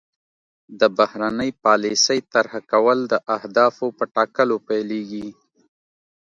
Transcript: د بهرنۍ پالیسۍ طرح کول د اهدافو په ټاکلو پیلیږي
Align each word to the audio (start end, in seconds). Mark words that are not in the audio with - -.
د 0.79 0.81
بهرنۍ 0.97 1.49
پالیسۍ 1.63 2.19
طرح 2.33 2.53
کول 2.71 2.99
د 3.11 3.13
اهدافو 3.35 3.87
په 3.97 4.05
ټاکلو 4.15 4.57
پیلیږي 4.67 5.27